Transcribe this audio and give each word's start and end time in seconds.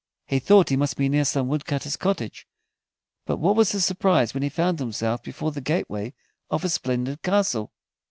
He 0.25 0.39
thought 0.39 0.69
he 0.69 0.77
must 0.77 0.97
be 0.97 1.09
near 1.09 1.25
some 1.25 1.47
woodcutter's 1.47 1.95
cottage, 1.95 2.47
but 3.27 3.37
what 3.37 3.55
was 3.55 3.73
his 3.73 3.85
surprise 3.85 4.33
when 4.33 4.41
he 4.41 4.49
found 4.49 4.79
himself 4.79 5.21
before 5.21 5.51
the 5.51 5.61
gateway 5.61 6.15
of 6.49 6.65
a 6.65 6.69
splendid 6.69 7.21
castle! 7.21 7.71